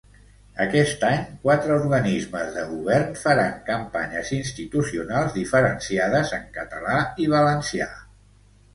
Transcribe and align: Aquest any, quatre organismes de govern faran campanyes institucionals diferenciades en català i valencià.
Aquest 0.63 1.03
any, 1.09 1.19
quatre 1.43 1.75
organismes 1.81 2.49
de 2.57 2.63
govern 2.71 3.13
faran 3.25 3.53
campanyes 3.69 4.33
institucionals 4.41 5.39
diferenciades 5.39 6.37
en 6.43 6.53
català 6.61 7.01
i 7.27 7.33
valencià. 7.39 7.95